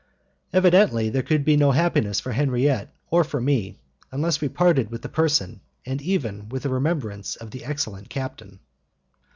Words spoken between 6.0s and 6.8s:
even with the